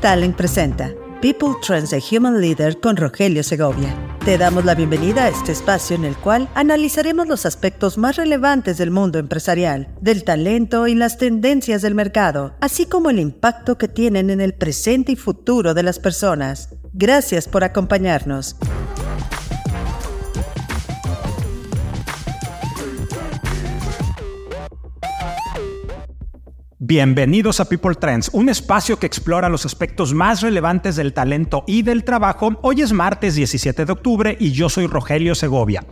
[0.00, 3.94] Talent presenta People Trends a Human Leader con Rogelio Segovia.
[4.24, 8.78] Te damos la bienvenida a este espacio en el cual analizaremos los aspectos más relevantes
[8.78, 13.88] del mundo empresarial, del talento y las tendencias del mercado, así como el impacto que
[13.88, 16.70] tienen en el presente y futuro de las personas.
[16.94, 18.56] Gracias por acompañarnos.
[26.82, 31.82] Bienvenidos a People Trends, un espacio que explora los aspectos más relevantes del talento y
[31.82, 32.58] del trabajo.
[32.62, 35.84] Hoy es martes 17 de octubre y yo soy Rogelio Segovia.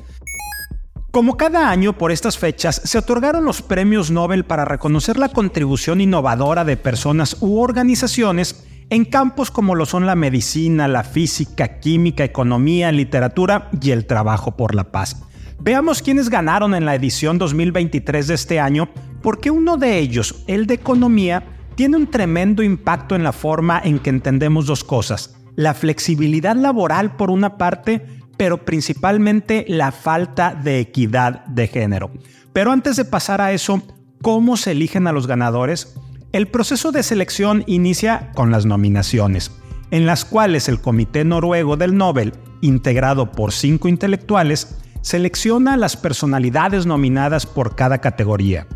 [1.10, 6.01] Como cada año por estas fechas, se otorgaron los premios Nobel para reconocer la contribución
[6.01, 12.24] innovadora de personas u organizaciones en campos como lo son la medicina, la física, química,
[12.24, 15.23] economía, literatura y el trabajo por la paz.
[15.60, 18.88] Veamos quiénes ganaron en la edición 2023 de este año
[19.23, 23.99] porque uno de ellos, el de economía, tiene un tremendo impacto en la forma en
[23.99, 25.37] que entendemos dos cosas.
[25.55, 28.05] La flexibilidad laboral por una parte,
[28.37, 32.10] pero principalmente la falta de equidad de género.
[32.52, 33.83] Pero antes de pasar a eso,
[34.23, 35.95] ¿cómo se eligen a los ganadores?
[36.32, 39.53] El proceso de selección inicia con las nominaciones,
[39.91, 46.87] en las cuales el Comité Noruego del Nobel, integrado por cinco intelectuales, selecciona las personalidades
[46.87, 48.66] nominadas por cada categoría.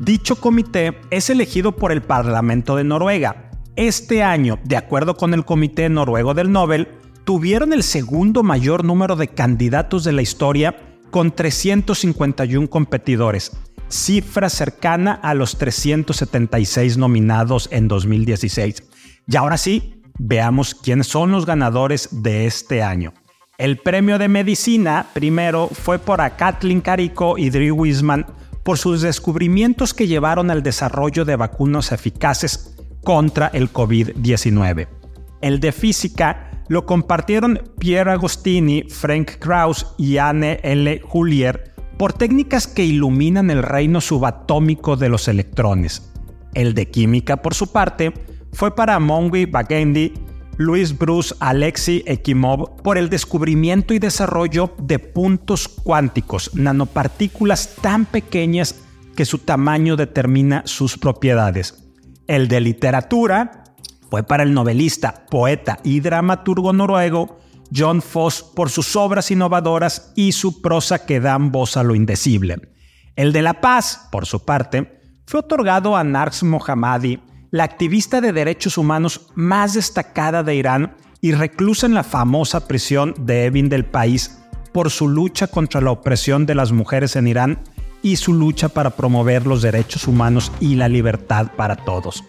[0.00, 3.50] Dicho comité es elegido por el Parlamento de Noruega.
[3.76, 6.88] Este año, de acuerdo con el Comité Noruego del Nobel,
[7.24, 10.74] tuvieron el segundo mayor número de candidatos de la historia
[11.10, 13.52] con 351 competidores,
[13.88, 18.82] cifra cercana a los 376 nominados en 2016.
[19.26, 23.12] Y ahora sí, veamos quiénes son los ganadores de este año.
[23.58, 28.24] El premio de medicina primero fue por a Kathleen Carico y Drew Wiseman
[28.70, 34.86] por sus descubrimientos que llevaron al desarrollo de vacunas eficaces contra el COVID-19.
[35.40, 41.02] El de física lo compartieron Pierre Agostini, Frank Krauss y Anne L.
[41.12, 46.12] Hullier por técnicas que iluminan el reino subatómico de los electrones.
[46.54, 48.12] El de química, por su parte,
[48.52, 50.14] fue para Mongi Bagendi
[50.60, 58.74] Luis Bruce Alexei Ekimov por el descubrimiento y desarrollo de puntos cuánticos, nanopartículas tan pequeñas
[59.16, 61.82] que su tamaño determina sus propiedades.
[62.26, 63.64] El de literatura
[64.10, 67.38] fue para el novelista, poeta y dramaturgo noruego
[67.74, 72.58] John Foss por sus obras innovadoras y su prosa que dan voz a lo indecible.
[73.16, 77.18] El de la paz, por su parte, fue otorgado a Nars Mohammadi
[77.50, 83.14] la activista de derechos humanos más destacada de Irán y reclusa en la famosa prisión
[83.18, 84.38] de Evin del país
[84.72, 87.58] por su lucha contra la opresión de las mujeres en Irán
[88.02, 92.24] y su lucha para promover los derechos humanos y la libertad para todos.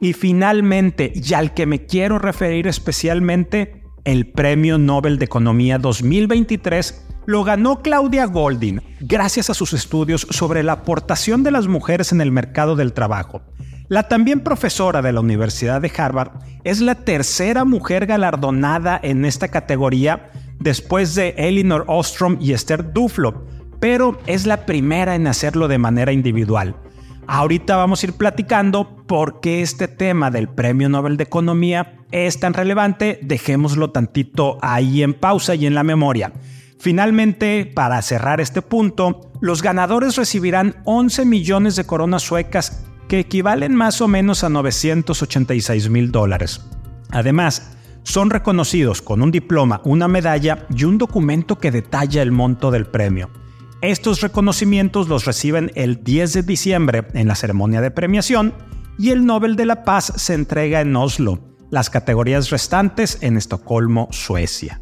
[0.00, 7.06] Y finalmente, y al que me quiero referir especialmente, el Premio Nobel de Economía 2023
[7.26, 12.20] lo ganó Claudia Goldin gracias a sus estudios sobre la aportación de las mujeres en
[12.20, 13.40] el mercado del trabajo
[13.88, 16.32] la también profesora de la Universidad de Harvard
[16.64, 23.46] es la tercera mujer galardonada en esta categoría después de Elinor Ostrom y Esther Duflo,
[23.80, 26.76] pero es la primera en hacerlo de manera individual.
[27.26, 32.38] Ahorita vamos a ir platicando por qué este tema del Premio Nobel de Economía es
[32.38, 36.32] tan relevante, dejémoslo tantito ahí en pausa y en la memoria.
[36.78, 42.83] Finalmente, para cerrar este punto, los ganadores recibirán 11 millones de coronas suecas
[43.14, 46.60] que equivalen más o menos a 986 mil dólares.
[47.10, 52.72] Además, son reconocidos con un diploma, una medalla y un documento que detalla el monto
[52.72, 53.30] del premio.
[53.82, 58.52] Estos reconocimientos los reciben el 10 de diciembre en la ceremonia de premiación
[58.98, 61.38] y el Nobel de la Paz se entrega en Oslo,
[61.70, 64.80] las categorías restantes en Estocolmo, Suecia.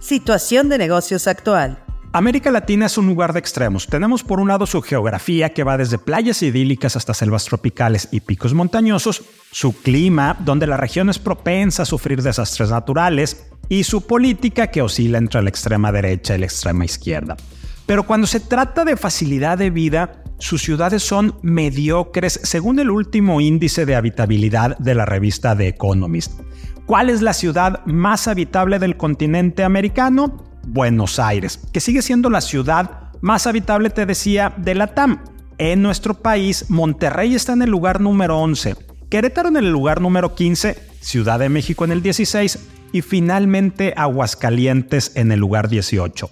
[0.00, 1.87] Situación de negocios actual.
[2.12, 3.86] América Latina es un lugar de extremos.
[3.86, 8.20] Tenemos por un lado su geografía que va desde playas idílicas hasta selvas tropicales y
[8.20, 9.22] picos montañosos,
[9.52, 14.80] su clima, donde la región es propensa a sufrir desastres naturales, y su política que
[14.80, 17.36] oscila entre la extrema derecha y la extrema izquierda.
[17.84, 23.42] Pero cuando se trata de facilidad de vida, sus ciudades son mediocres según el último
[23.42, 26.40] índice de habitabilidad de la revista The Economist.
[26.86, 30.47] ¿Cuál es la ciudad más habitable del continente americano?
[30.68, 35.24] Buenos Aires, que sigue siendo la ciudad más habitable, te decía, de la TAM.
[35.56, 38.76] En nuestro país, Monterrey está en el lugar número 11,
[39.08, 42.58] Querétaro en el lugar número 15, Ciudad de México en el 16
[42.92, 46.30] y finalmente Aguascalientes en el lugar 18.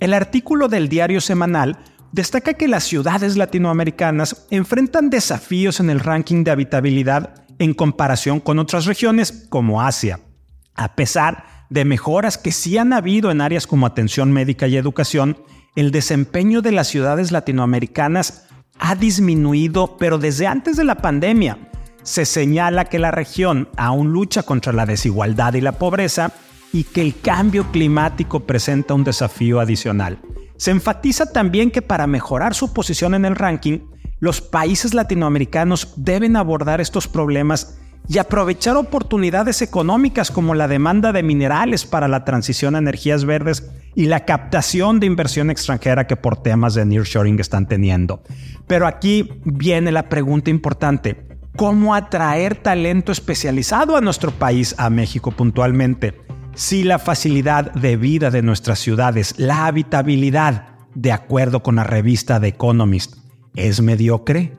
[0.00, 1.78] El artículo del diario semanal
[2.10, 8.58] destaca que las ciudades latinoamericanas enfrentan desafíos en el ranking de habitabilidad en comparación con
[8.58, 10.20] otras regiones como Asia,
[10.74, 15.38] a pesar de mejoras que sí han habido en áreas como atención médica y educación,
[15.76, 18.46] el desempeño de las ciudades latinoamericanas
[18.78, 21.58] ha disminuido, pero desde antes de la pandemia.
[22.02, 26.32] Se señala que la región aún lucha contra la desigualdad y la pobreza
[26.72, 30.18] y que el cambio climático presenta un desafío adicional.
[30.56, 33.80] Se enfatiza también que para mejorar su posición en el ranking,
[34.20, 41.22] los países latinoamericanos deben abordar estos problemas y aprovechar oportunidades económicas como la demanda de
[41.22, 46.42] minerales para la transición a energías verdes y la captación de inversión extranjera que por
[46.42, 48.22] temas de nearshoring están teniendo.
[48.66, 51.26] Pero aquí viene la pregunta importante.
[51.56, 56.14] ¿Cómo atraer talento especializado a nuestro país, a México puntualmente?
[56.54, 62.40] Si la facilidad de vida de nuestras ciudades, la habitabilidad, de acuerdo con la revista
[62.40, 63.16] The Economist,
[63.54, 64.57] es mediocre?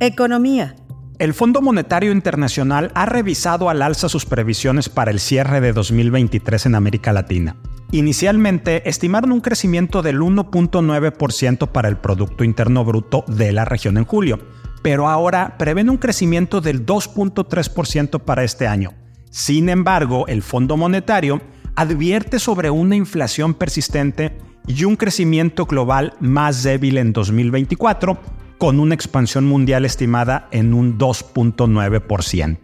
[0.00, 0.76] Economía.
[1.18, 6.66] El Fondo Monetario Internacional ha revisado al alza sus previsiones para el cierre de 2023
[6.66, 7.56] en América Latina.
[7.90, 14.04] Inicialmente estimaron un crecimiento del 1.9% para el Producto Interno Bruto de la región en
[14.04, 14.38] julio,
[14.82, 18.92] pero ahora prevén un crecimiento del 2.3% para este año.
[19.30, 21.40] Sin embargo, el Fondo Monetario
[21.74, 28.20] advierte sobre una inflación persistente y un crecimiento global más débil en 2024,
[28.58, 32.58] con una expansión mundial estimada en un 2.9%.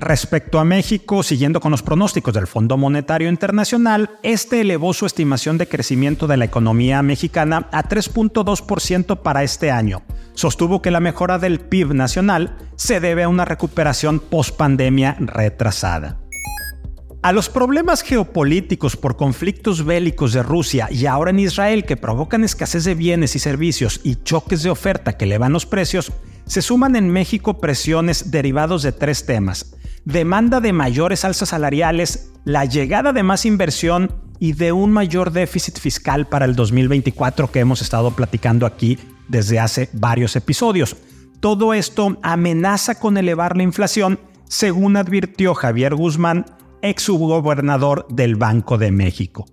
[0.00, 5.58] Respecto a México, siguiendo con los pronósticos del Fondo Monetario Internacional, este elevó su estimación
[5.58, 10.02] de crecimiento de la economía mexicana a 3.2% para este año.
[10.34, 16.20] Sostuvo que la mejora del PIB nacional se debe a una recuperación post-pandemia retrasada.
[17.20, 22.44] A los problemas geopolíticos por conflictos bélicos de Rusia y ahora en Israel que provocan
[22.44, 26.12] escasez de bienes y servicios y choques de oferta que elevan los precios,
[26.46, 29.74] se suman en México presiones derivados de tres temas.
[30.04, 35.76] Demanda de mayores alzas salariales, la llegada de más inversión y de un mayor déficit
[35.76, 40.96] fiscal para el 2024 que hemos estado platicando aquí desde hace varios episodios.
[41.40, 46.46] Todo esto amenaza con elevar la inflación, según advirtió Javier Guzmán,
[46.82, 49.46] ex subgobernador del Banco de México.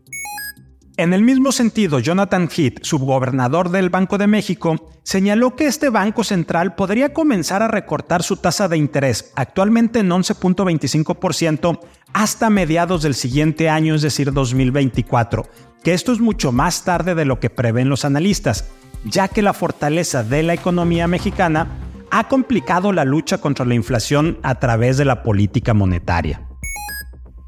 [0.97, 6.23] En el mismo sentido, Jonathan Heath, subgobernador del Banco de México, señaló que este Banco
[6.23, 11.79] Central podría comenzar a recortar su tasa de interés, actualmente en 11.25%,
[12.13, 15.43] hasta mediados del siguiente año, es decir, 2024,
[15.83, 18.69] que esto es mucho más tarde de lo que prevén los analistas,
[19.03, 21.67] ya que la fortaleza de la economía mexicana
[22.09, 26.47] ha complicado la lucha contra la inflación a través de la política monetaria.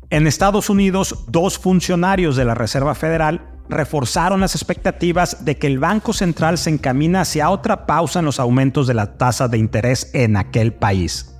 [0.10, 5.80] En Estados Unidos, dos funcionarios de la Reserva Federal reforzaron las expectativas de que el
[5.80, 10.10] Banco Central se encamina hacia otra pausa en los aumentos de la tasa de interés
[10.14, 11.36] en aquel país.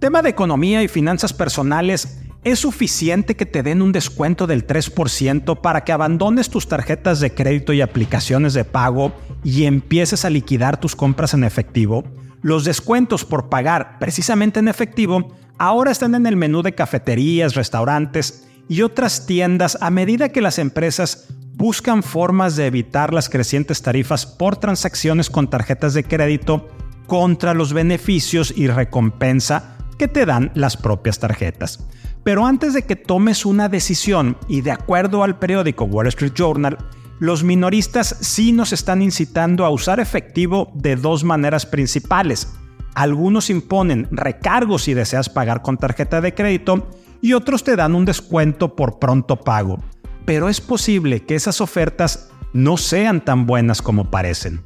[0.00, 5.62] Tema de economía y finanzas personales, ¿es suficiente que te den un descuento del 3%
[5.62, 10.78] para que abandones tus tarjetas de crédito y aplicaciones de pago y empieces a liquidar
[10.78, 12.04] tus compras en efectivo?
[12.42, 18.48] Los descuentos por pagar precisamente en efectivo ahora están en el menú de cafeterías, restaurantes
[18.68, 24.26] y otras tiendas a medida que las empresas buscan formas de evitar las crecientes tarifas
[24.26, 26.68] por transacciones con tarjetas de crédito
[27.06, 31.86] contra los beneficios y recompensa que te dan las propias tarjetas.
[32.24, 36.78] Pero antes de que tomes una decisión y de acuerdo al periódico Wall Street Journal,
[37.18, 42.48] los minoristas sí nos están incitando a usar efectivo de dos maneras principales.
[42.94, 48.04] Algunos imponen recargos si deseas pagar con tarjeta de crédito y otros te dan un
[48.04, 49.78] descuento por pronto pago.
[50.24, 54.62] Pero es posible que esas ofertas no sean tan buenas como parecen.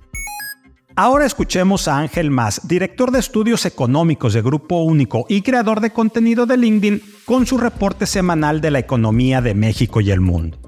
[0.98, 5.90] Ahora escuchemos a Ángel Más, director de estudios económicos de Grupo Único y creador de
[5.90, 10.58] contenido de LinkedIn, con su reporte semanal de la economía de México y el mundo.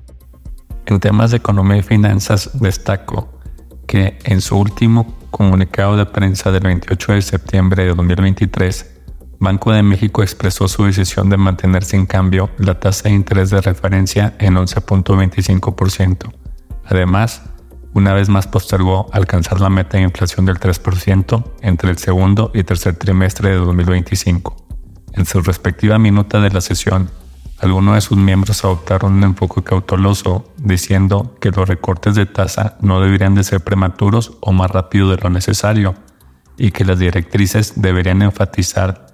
[0.85, 3.41] En temas de economía y finanzas destaco
[3.87, 8.99] que en su último comunicado de prensa del 28 de septiembre de 2023,
[9.41, 13.61] Banco de México expresó su decisión de mantener sin cambio la tasa de interés de
[13.61, 16.33] referencia en 11.25%.
[16.85, 17.43] Además,
[17.95, 22.65] una vez más postergó alcanzar la meta de inflación del 3% entre el segundo y
[22.65, 24.57] tercer trimestre de 2025.
[25.13, 27.11] En su respectiva minuta de la sesión,
[27.61, 33.01] algunos de sus miembros adoptaron un enfoque cauteloso, diciendo que los recortes de tasa no
[33.01, 35.95] deberían de ser prematuros o más rápido de lo necesario,
[36.57, 39.07] y que las directrices deberían enfatizar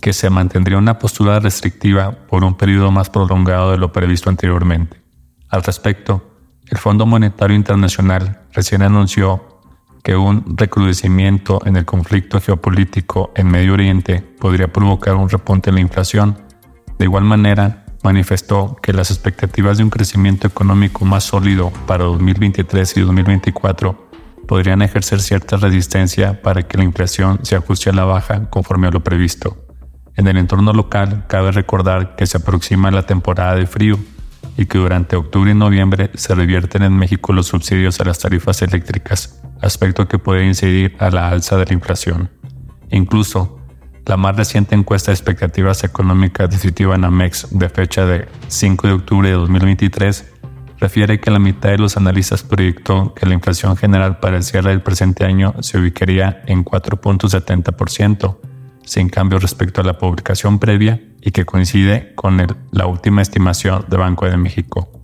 [0.00, 5.00] que se mantendría una postura restrictiva por un periodo más prolongado de lo previsto anteriormente.
[5.48, 6.30] Al respecto,
[6.68, 9.60] el Fondo Monetario Internacional recién anunció
[10.02, 15.76] que un recrudecimiento en el conflicto geopolítico en Medio Oriente podría provocar un repunte en
[15.76, 16.38] la inflación.
[16.98, 22.96] De igual manera, manifestó que las expectativas de un crecimiento económico más sólido para 2023
[22.96, 24.10] y 2024
[24.46, 28.90] podrían ejercer cierta resistencia para que la inflación se ajuste a la baja conforme a
[28.90, 29.56] lo previsto.
[30.16, 33.98] En el entorno local, cabe recordar que se aproxima la temporada de frío
[34.56, 38.60] y que durante octubre y noviembre se revierten en México los subsidios a las tarifas
[38.62, 42.30] eléctricas, aspecto que puede incidir a la alza de la inflación.
[42.90, 43.59] Incluso,
[44.10, 48.92] la más reciente encuesta de expectativas económicas definitiva en Amex de fecha de 5 de
[48.92, 50.32] octubre de 2023
[50.80, 54.70] refiere que la mitad de los analistas proyectó que la inflación general para el cierre
[54.70, 58.38] del presente año se ubicaría en 4.70%,
[58.82, 63.96] sin cambio respecto a la publicación previa y que coincide con la última estimación de
[63.96, 64.99] Banco de México.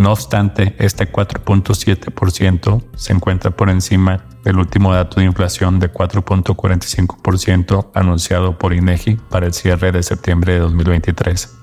[0.00, 7.90] No obstante, este 4.7% se encuentra por encima del último dato de inflación de 4.45%
[7.92, 11.54] anunciado por INEGI para el cierre de septiembre de 2023.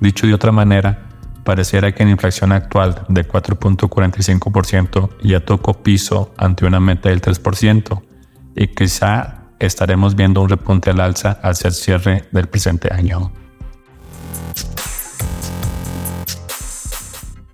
[0.00, 1.10] Dicho de otra manera,
[1.44, 8.02] pareciera que la inflación actual de 4.45% ya tocó piso ante una meta del 3%
[8.56, 13.32] y quizá estaremos viendo un repunte al alza hacia el cierre del presente año.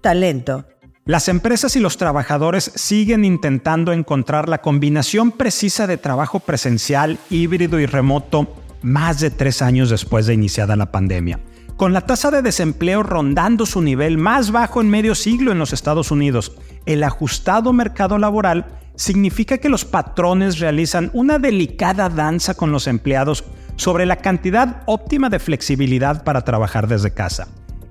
[0.00, 0.66] Talento.
[1.04, 7.80] Las empresas y los trabajadores siguen intentando encontrar la combinación precisa de trabajo presencial, híbrido
[7.80, 11.40] y remoto más de tres años después de iniciada la pandemia.
[11.76, 15.72] Con la tasa de desempleo rondando su nivel más bajo en medio siglo en los
[15.72, 16.52] Estados Unidos,
[16.86, 23.44] el ajustado mercado laboral significa que los patrones realizan una delicada danza con los empleados
[23.76, 27.48] sobre la cantidad óptima de flexibilidad para trabajar desde casa.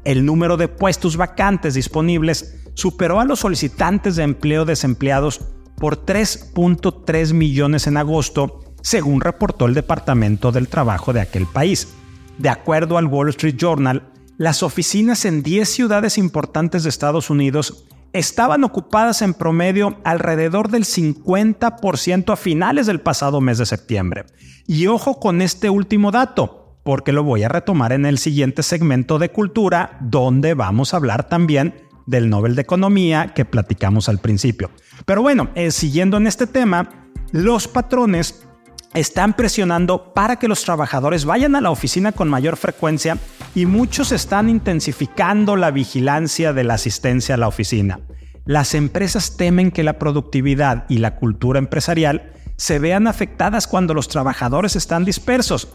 [0.08, 5.42] El número de puestos vacantes disponibles superó a los solicitantes de empleo desempleados
[5.76, 11.90] por 3.3 millones en agosto, según reportó el Departamento del Trabajo de aquel país.
[12.38, 17.84] De acuerdo al Wall Street Journal, las oficinas en 10 ciudades importantes de Estados Unidos
[18.14, 24.26] estaban ocupadas en promedio alrededor del 50% a finales del pasado mes de septiembre.
[24.68, 29.20] Y ojo con este último dato, porque lo voy a retomar en el siguiente segmento
[29.20, 31.76] de cultura, donde vamos a hablar también
[32.06, 34.72] del Nobel de Economía que platicamos al principio.
[35.06, 38.48] Pero bueno, eh, siguiendo en este tema, los patrones
[38.94, 43.18] están presionando para que los trabajadores vayan a la oficina con mayor frecuencia
[43.54, 48.00] y muchos están intensificando la vigilancia de la asistencia a la oficina.
[48.46, 54.08] Las empresas temen que la productividad y la cultura empresarial se vean afectadas cuando los
[54.08, 55.68] trabajadores están dispersos,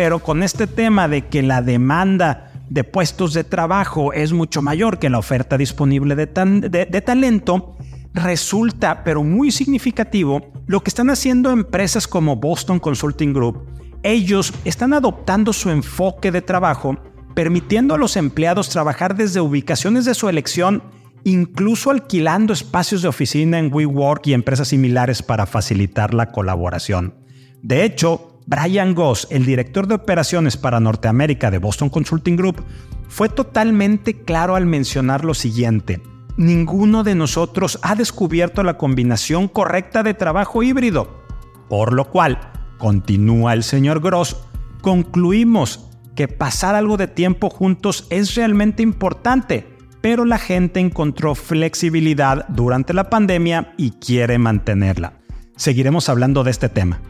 [0.00, 4.98] pero con este tema de que la demanda de puestos de trabajo es mucho mayor
[4.98, 7.76] que la oferta disponible de, talento,
[8.14, 13.66] resulta, pero muy significativo, lo que están haciendo empresas como Boston Consulting Group.
[14.02, 16.96] Ellos están adoptando su enfoque de trabajo,
[17.34, 20.82] permitiendo a los empleados trabajar desde ubicaciones de su elección,
[21.24, 27.16] incluso alquilando espacios de oficina en WeWork y empresas similares para facilitar la colaboración.
[27.60, 32.64] De hecho, Brian Goss, el director de operaciones para Norteamérica de Boston Consulting Group,
[33.08, 36.00] fue totalmente claro al mencionar lo siguiente
[36.40, 41.20] ninguno de nosotros ha descubierto la combinación correcta de trabajo híbrido.
[41.68, 42.40] Por lo cual,
[42.78, 44.36] continúa el señor Gross,
[44.80, 49.66] concluimos que pasar algo de tiempo juntos es realmente importante,
[50.00, 55.12] pero la gente encontró flexibilidad durante la pandemia y quiere mantenerla.
[55.56, 57.00] Seguiremos hablando de este tema.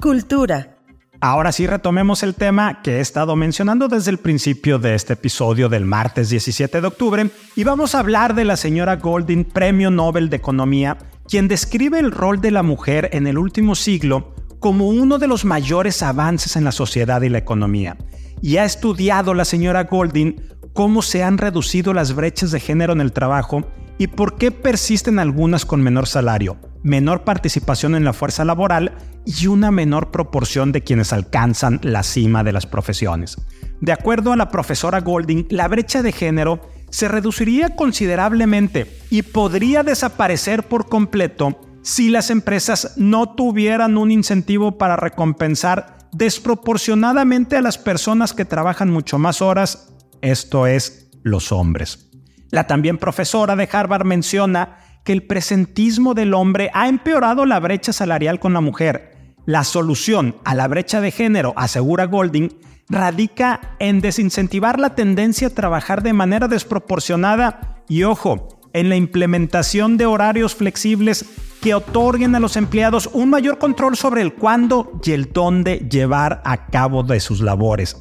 [0.00, 0.76] Cultura.
[1.20, 5.68] Ahora sí retomemos el tema que he estado mencionando desde el principio de este episodio
[5.68, 10.30] del martes 17 de octubre y vamos a hablar de la señora Golding, Premio Nobel
[10.30, 15.18] de Economía, quien describe el rol de la mujer en el último siglo como uno
[15.18, 17.96] de los mayores avances en la sociedad y la economía.
[18.40, 20.36] Y ha estudiado la señora Golding
[20.74, 23.64] cómo se han reducido las brechas de género en el trabajo
[23.98, 29.46] y por qué persisten algunas con menor salario, menor participación en la fuerza laboral y
[29.46, 33.36] una menor proporción de quienes alcanzan la cima de las profesiones.
[33.80, 39.82] De acuerdo a la profesora Golding, la brecha de género se reduciría considerablemente y podría
[39.82, 47.78] desaparecer por completo si las empresas no tuvieran un incentivo para recompensar desproporcionadamente a las
[47.78, 52.10] personas que trabajan mucho más horas, esto es, los hombres.
[52.50, 57.94] La también profesora de Harvard menciona que el presentismo del hombre ha empeorado la brecha
[57.94, 62.50] salarial con la mujer La solución a la brecha de género, asegura Golding,
[62.90, 69.96] radica en desincentivar la tendencia a trabajar de manera desproporcionada y, ojo, en la implementación
[69.96, 71.24] de horarios flexibles
[71.62, 76.42] que otorguen a los empleados un mayor control sobre el cuándo y el dónde llevar
[76.44, 77.96] a cabo de sus labores.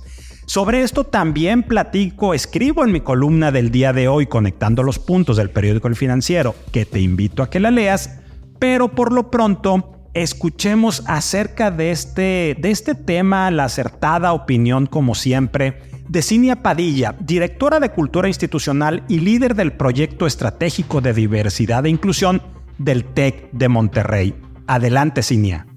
[0.48, 5.36] Sobre esto también platico, escribo en mi columna del día de hoy conectando los puntos
[5.36, 8.22] del periódico El Financiero, que te invito a que la leas,
[8.58, 15.16] pero por lo pronto escuchemos acerca de este, de este tema, la acertada opinión como
[15.16, 21.86] siempre de Cinia Padilla, directora de Cultura Institucional y líder del proyecto estratégico de diversidad
[21.86, 22.42] e inclusión
[22.78, 24.34] del TEC de Monterrey.
[24.66, 25.68] Adelante, Cinia.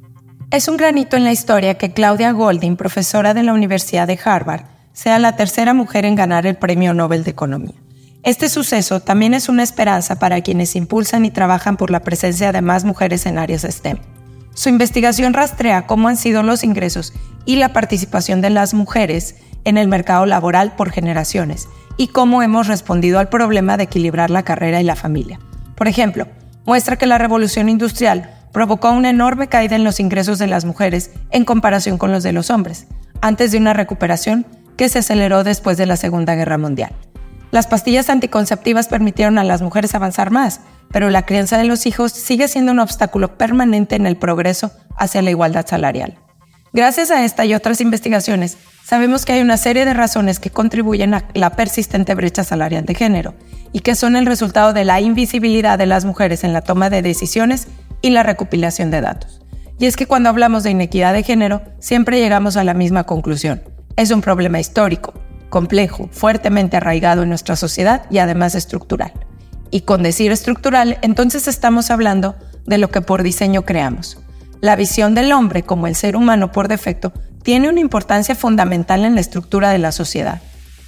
[0.53, 4.65] Es un granito en la historia que Claudia Golding, profesora de la Universidad de Harvard,
[4.93, 7.77] sea la tercera mujer en ganar el Premio Nobel de Economía.
[8.25, 12.63] Este suceso también es una esperanza para quienes impulsan y trabajan por la presencia de
[12.63, 13.99] más mujeres en áreas STEM.
[14.53, 17.13] Su investigación rastrea cómo han sido los ingresos
[17.45, 22.67] y la participación de las mujeres en el mercado laboral por generaciones y cómo hemos
[22.67, 25.39] respondido al problema de equilibrar la carrera y la familia.
[25.77, 26.27] Por ejemplo,
[26.65, 31.11] muestra que la revolución industrial provocó una enorme caída en los ingresos de las mujeres
[31.31, 32.87] en comparación con los de los hombres,
[33.21, 36.93] antes de una recuperación que se aceleró después de la Segunda Guerra Mundial.
[37.51, 40.61] Las pastillas anticonceptivas permitieron a las mujeres avanzar más,
[40.93, 45.23] pero la crianza de los hijos sigue siendo un obstáculo permanente en el progreso hacia
[45.23, 46.19] la igualdad salarial.
[46.73, 51.15] Gracias a esta y otras investigaciones, sabemos que hay una serie de razones que contribuyen
[51.15, 53.35] a la persistente brecha salarial de género
[53.73, 57.03] y que son el resultado de la invisibilidad de las mujeres en la toma de
[57.03, 57.67] decisiones
[58.03, 59.41] y la recopilación de datos.
[59.79, 63.63] Y es que cuando hablamos de inequidad de género, siempre llegamos a la misma conclusión.
[63.97, 65.15] Es un problema histórico,
[65.49, 69.13] complejo, fuertemente arraigado en nuestra sociedad y además estructural.
[69.71, 74.19] Y con decir estructural, entonces estamos hablando de lo que por diseño creamos
[74.61, 79.15] la visión del hombre como el ser humano por defecto tiene una importancia fundamental en
[79.15, 80.43] la estructura de la sociedad.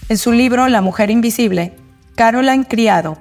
[0.09, 1.75] En su libro La mujer invisible,
[2.15, 3.19] Caroline Criado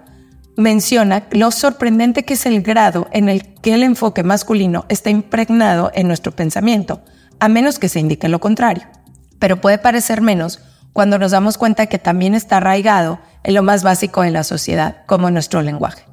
[0.58, 5.92] menciona lo sorprendente que es el grado en el que el enfoque masculino está impregnado
[5.94, 7.02] en nuestro pensamiento,
[7.40, 8.84] a menos que se indique lo contrario.
[9.40, 10.60] Pero puede parecer menos
[10.94, 14.98] cuando nos damos cuenta que también está arraigado en lo más básico de la sociedad,
[15.08, 16.04] como nuestro lenguaje.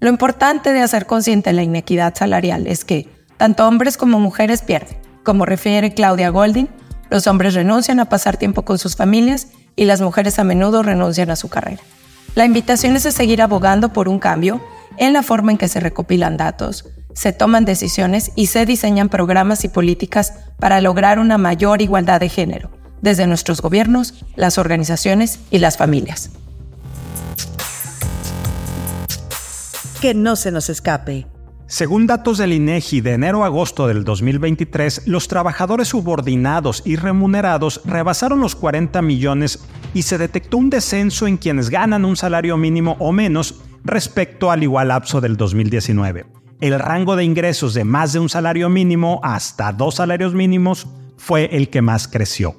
[0.00, 4.96] Lo importante de hacer consciente la inequidad salarial es que, tanto hombres como mujeres pierden.
[5.24, 6.68] Como refiere Claudia Golding,
[7.10, 11.30] los hombres renuncian a pasar tiempo con sus familias y las mujeres a menudo renuncian
[11.30, 11.82] a su carrera.
[12.38, 14.60] La invitación es a seguir abogando por un cambio
[14.96, 19.64] en la forma en que se recopilan datos, se toman decisiones y se diseñan programas
[19.64, 22.70] y políticas para lograr una mayor igualdad de género,
[23.02, 26.30] desde nuestros gobiernos, las organizaciones y las familias.
[30.00, 31.26] Que no se nos escape.
[31.70, 37.82] Según datos del INEGI de enero a agosto del 2023, los trabajadores subordinados y remunerados
[37.84, 42.96] rebasaron los 40 millones y se detectó un descenso en quienes ganan un salario mínimo
[43.00, 46.24] o menos respecto al igual lapso del 2019.
[46.62, 50.86] El rango de ingresos de más de un salario mínimo hasta dos salarios mínimos
[51.18, 52.56] fue el que más creció.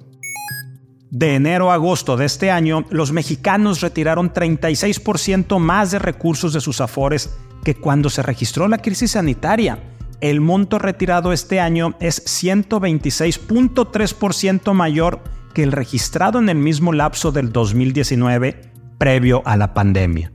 [1.12, 6.62] De enero a agosto de este año, los mexicanos retiraron 36% más de recursos de
[6.62, 9.80] sus afores que cuando se registró la crisis sanitaria.
[10.22, 17.32] El monto retirado este año es 126.3% mayor que el registrado en el mismo lapso
[17.32, 18.70] del 2019
[19.00, 20.32] previo a la pandemia.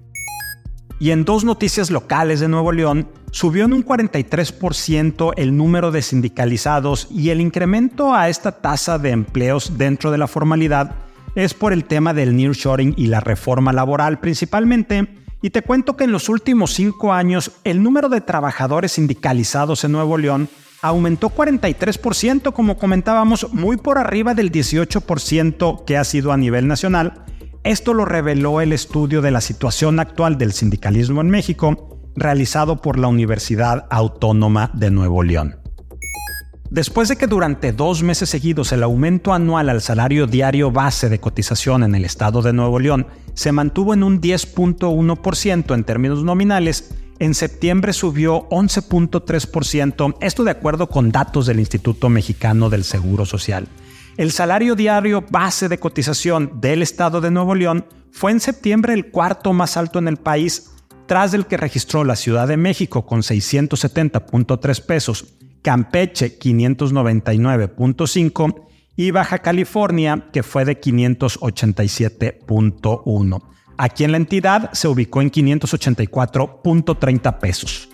[1.04, 6.00] Y en dos noticias locales de Nuevo León, subió en un 43% el número de
[6.00, 10.92] sindicalizados y el incremento a esta tasa de empleos dentro de la formalidad
[11.34, 15.06] es por el tema del nearshoring y la reforma laboral principalmente,
[15.42, 19.92] y te cuento que en los últimos cinco años el número de trabajadores sindicalizados en
[19.92, 20.48] Nuevo León
[20.80, 27.24] aumentó 43%, como comentábamos, muy por arriba del 18% que ha sido a nivel nacional.
[27.64, 32.98] Esto lo reveló el estudio de la situación actual del sindicalismo en México, realizado por
[32.98, 35.56] la Universidad Autónoma de Nuevo León.
[36.68, 41.20] Después de que durante dos meses seguidos el aumento anual al salario diario base de
[41.20, 46.94] cotización en el estado de Nuevo León se mantuvo en un 10.1% en términos nominales,
[47.18, 53.68] en septiembre subió 11.3%, esto de acuerdo con datos del Instituto Mexicano del Seguro Social.
[54.16, 59.10] El salario diario base de cotización del estado de Nuevo León fue en septiembre el
[59.10, 60.70] cuarto más alto en el país,
[61.06, 69.40] tras el que registró la Ciudad de México con 670.3 pesos Campeche 599.5 y Baja
[69.40, 73.42] California que fue de 587.1.
[73.76, 77.88] Aquí en la entidad se ubicó en 584.30 pesos.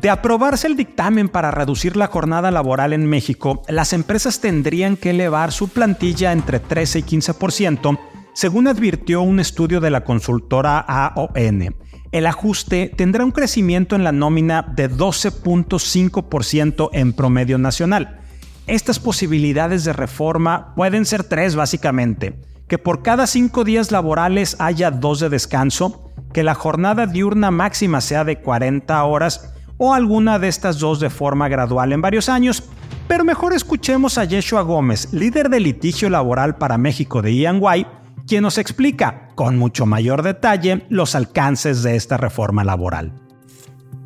[0.00, 5.10] De aprobarse el dictamen para reducir la jornada laboral en México, las empresas tendrían que
[5.10, 7.98] elevar su plantilla entre 13 y 15%,
[8.32, 11.76] según advirtió un estudio de la consultora AON.
[12.12, 18.20] El ajuste tendrá un crecimiento en la nómina de 12.5% en promedio nacional.
[18.66, 22.40] Estas posibilidades de reforma pueden ser tres básicamente.
[22.68, 28.00] Que por cada cinco días laborales haya dos de descanso, que la jornada diurna máxima
[28.00, 32.62] sea de 40 horas o alguna de estas dos de forma gradual en varios años,
[33.08, 37.86] pero mejor escuchemos a Yeshua Gómez, líder de litigio laboral para México de EY,
[38.26, 43.14] quien nos explica con mucho mayor detalle los alcances de esta reforma laboral.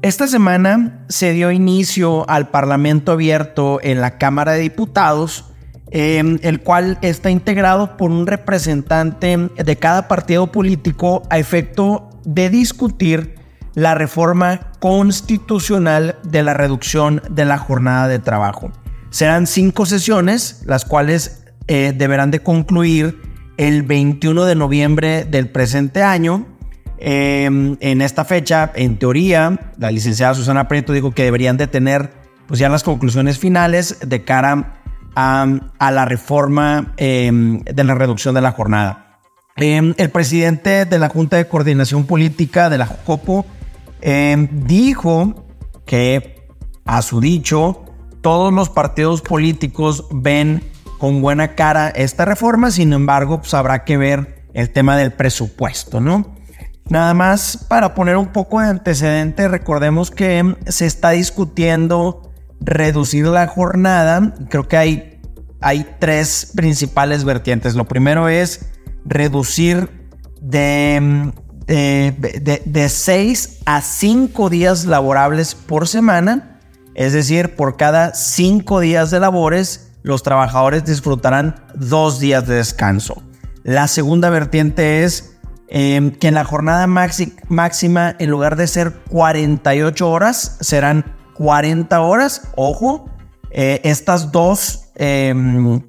[0.01, 5.47] Esta semana se dio inicio al Parlamento abierto en la Cámara de Diputados,
[5.91, 12.49] em, el cual está integrado por un representante de cada partido político a efecto de
[12.49, 13.44] discutir
[13.75, 18.71] la reforma constitucional de la reducción de la jornada de trabajo.
[19.11, 23.21] Serán cinco sesiones, las cuales eh, deberán de concluir
[23.57, 26.47] el 21 de noviembre del presente año.
[26.99, 32.11] Em, en esta fecha, en teoría, la licenciada Susana Prieto dijo que deberían de tener
[32.47, 34.81] pues ya las conclusiones finales de cara
[35.17, 35.47] a,
[35.91, 39.21] la reforma em, de la reducción de la jornada.
[39.57, 43.47] Em, el presidente de la Junta de Coordinación Política de la JOCOPO
[44.07, 45.47] Em, dijo
[45.87, 46.47] que,
[46.85, 47.87] a su dicho,
[48.21, 50.63] todos los partidos políticos ven
[50.99, 56.03] con buena cara esta reforma, sin embargo, pues habrá que ver el tema del presupuesto,
[56.03, 56.37] ¿no?
[56.91, 63.47] Nada más para poner un poco de antecedente, recordemos que se está discutiendo reducir la
[63.47, 64.35] jornada.
[64.51, 65.21] Creo que hay,
[65.63, 67.75] hay tres principales vertientes.
[67.75, 68.67] Lo primero es
[69.07, 69.89] reducir
[70.43, 71.33] de
[71.67, 76.59] de, 6 a 5 días laborables por semana,
[76.95, 83.23] es decir, por cada 5 días de labores, los trabajadores disfrutarán 2 días de descanso.
[83.63, 85.37] La segunda vertiente es
[85.69, 92.43] em, que en la jornada máxima, en lugar de ser 48 horas, serán 40 horas.
[92.57, 93.09] Ojo,
[93.51, 95.81] eh, estas dos em,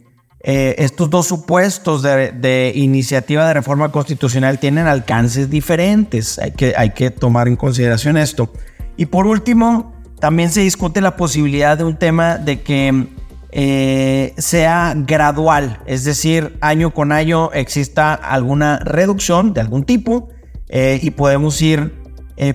[0.47, 6.38] eh, estos dos supuestos de, iniciativa de reforma constitucional tienen alcances diferentes.
[6.38, 8.53] Hay que, hay que tomar en consideración esto.
[8.95, 13.08] Y por último, también se discute la posibilidad de un tema de que
[13.53, 20.29] eh, sea gradual, es decir, año con año exista alguna reducción de algún tipo
[20.69, 21.91] eh, y podemos ir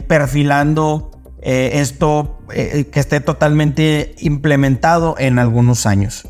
[0.06, 1.10] perfilando
[1.42, 6.28] esto que esté totalmente implementado en algunos años.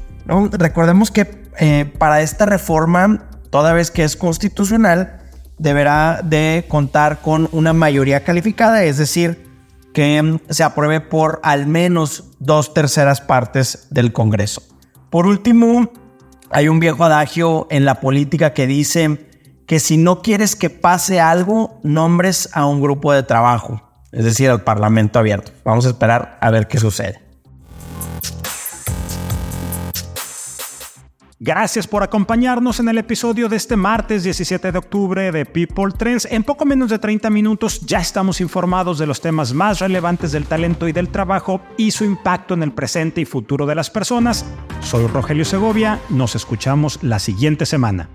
[0.52, 5.20] Recordemos que eh, para esta reforma, toda vez que es constitucional,
[5.58, 9.50] deberá de contar con una mayoría calificada, es decir,
[9.92, 14.62] que mm, se apruebe por al menos dos terceras partes del Congreso.
[15.10, 15.90] Por último,
[16.50, 19.28] hay un viejo adagio en la política que dice
[19.66, 23.82] que si no quieres que pase algo, nombres a un grupo de trabajo,
[24.12, 25.52] es decir, al Parlamento abierto.
[25.64, 27.29] Vamos a esperar a ver qué sucede.
[31.42, 36.28] Gracias por acompañarnos en el episodio de este martes 17 de octubre de People Trends.
[36.30, 40.44] En poco menos de 30 minutos ya estamos informados de los temas más relevantes del
[40.44, 44.44] talento y del trabajo y su impacto en el presente y futuro de las personas.
[44.82, 48.10] Soy Rogelio Segovia, nos escuchamos la siguiente semana.